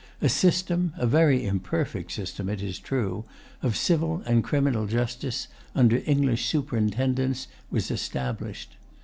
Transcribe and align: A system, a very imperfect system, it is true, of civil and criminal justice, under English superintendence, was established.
A 0.19 0.29
system, 0.29 0.93
a 0.97 1.05
very 1.05 1.45
imperfect 1.45 2.11
system, 2.11 2.49
it 2.49 2.63
is 2.63 2.79
true, 2.79 3.23
of 3.61 3.77
civil 3.77 4.23
and 4.25 4.43
criminal 4.43 4.87
justice, 4.87 5.47
under 5.75 6.01
English 6.07 6.47
superintendence, 6.47 7.45
was 7.69 7.91
established. 7.91 8.77